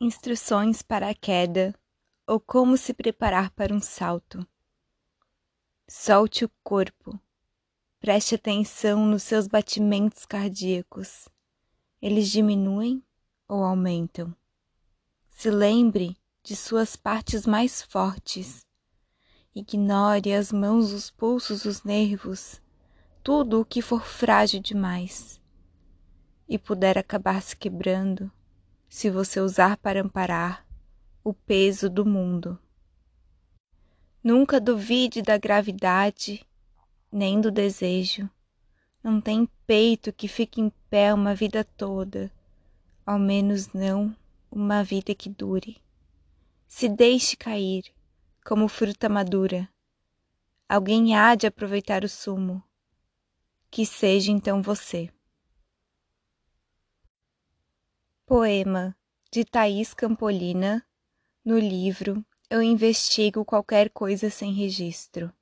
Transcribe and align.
instruções 0.00 0.82
para 0.82 1.10
a 1.10 1.14
queda 1.14 1.74
ou 2.26 2.38
como 2.38 2.76
se 2.76 2.94
preparar 2.94 3.50
para 3.50 3.74
um 3.74 3.80
salto. 3.80 4.46
Solte 5.88 6.44
o 6.44 6.50
corpo. 6.62 7.18
Preste 7.98 8.34
atenção 8.34 9.04
nos 9.06 9.22
seus 9.22 9.48
batimentos 9.48 10.24
cardíacos. 10.24 11.28
Eles 12.00 12.28
diminuem 12.28 13.02
ou 13.48 13.64
aumentam? 13.64 14.34
Se 15.30 15.50
lembre 15.50 16.16
de 16.42 16.54
suas 16.54 16.94
partes 16.94 17.46
mais 17.46 17.82
fortes. 17.82 18.64
Ignore 19.54 20.32
as 20.32 20.52
mãos, 20.52 20.92
os 20.92 21.10
pulsos, 21.10 21.64
os 21.64 21.82
nervos, 21.82 22.60
tudo 23.24 23.60
o 23.60 23.64
que 23.64 23.82
for 23.82 24.04
frágil 24.06 24.60
demais 24.60 25.40
e 26.48 26.56
puder 26.56 26.96
acabar 26.96 27.42
se 27.42 27.56
quebrando 27.56 28.30
se 28.88 29.10
você 29.10 29.40
usar 29.40 29.76
para 29.76 30.00
amparar 30.00 30.66
o 31.22 31.34
peso 31.34 31.90
do 31.90 32.06
mundo. 32.06 32.58
Nunca 34.22 34.60
duvide 34.60 35.22
da 35.22 35.36
gravidade 35.36 36.46
nem 37.10 37.40
do 37.40 37.50
desejo. 37.50 38.28
Não 39.02 39.20
tem 39.20 39.48
peito 39.66 40.12
que 40.12 40.26
fique 40.26 40.60
em 40.60 40.70
pé 40.90 41.12
uma 41.14 41.34
vida 41.34 41.62
toda, 41.62 42.32
ao 43.06 43.18
menos 43.18 43.72
não 43.72 44.14
uma 44.50 44.82
vida 44.82 45.14
que 45.14 45.28
dure. 45.28 45.76
Se 46.66 46.88
deixe 46.88 47.36
cair, 47.36 47.84
como 48.44 48.68
fruta 48.68 49.08
madura. 49.08 49.68
Alguém 50.68 51.16
há 51.16 51.34
de 51.34 51.46
aproveitar 51.46 52.04
o 52.04 52.08
sumo. 52.08 52.62
Que 53.70 53.84
seja 53.86 54.32
então 54.32 54.62
você. 54.62 55.10
Poema 58.28 58.94
de 59.32 59.42
Thaís 59.42 59.94
Campolina, 59.94 60.86
no 61.42 61.58
livro 61.58 62.22
Eu 62.50 62.60
Investigo 62.60 63.42
Qualquer 63.42 63.88
Coisa 63.88 64.28
Sem 64.28 64.52
Registro. 64.52 65.32